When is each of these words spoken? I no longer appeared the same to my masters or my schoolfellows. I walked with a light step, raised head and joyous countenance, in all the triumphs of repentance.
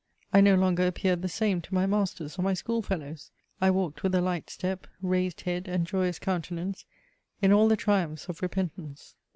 I 0.33 0.41
no 0.41 0.55
longer 0.55 0.87
appeared 0.87 1.21
the 1.21 1.29
same 1.29 1.61
to 1.61 1.75
my 1.75 1.85
masters 1.85 2.39
or 2.39 2.41
my 2.41 2.55
schoolfellows. 2.55 3.29
I 3.61 3.69
walked 3.69 4.01
with 4.01 4.15
a 4.15 4.21
light 4.21 4.49
step, 4.49 4.87
raised 4.99 5.41
head 5.41 5.67
and 5.67 5.85
joyous 5.85 6.17
countenance, 6.17 6.85
in 7.39 7.53
all 7.53 7.67
the 7.67 7.77
triumphs 7.77 8.27
of 8.27 8.41
repentance. 8.41 9.13